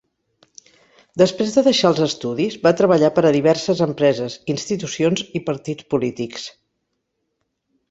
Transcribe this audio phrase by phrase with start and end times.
[1.21, 6.51] Després de deixar els estudis, va treballar per a diverses empreses, institucions i partits polítics.